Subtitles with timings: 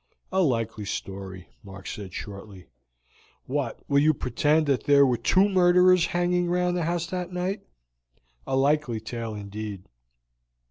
[0.31, 2.65] "A likely story," Mark said shortly.
[3.45, 7.61] "What, you will pretend that there were two murderers hanging round the house that night?
[8.47, 9.83] a likely tale indeed."